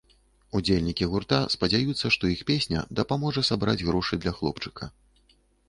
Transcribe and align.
Удзельнікі 0.59 1.07
гурта 1.11 1.39
спадзяюцца, 1.57 2.05
што 2.17 2.23
іх 2.37 2.41
песня 2.49 2.79
дапаможа 3.03 3.45
сабраць 3.53 3.79
грошы 3.87 4.15
для 4.25 4.37
хлопчыка. 4.41 4.93